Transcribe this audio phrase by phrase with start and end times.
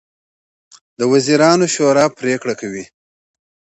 [0.99, 2.85] د وزیرانو شورا پریکړې کوي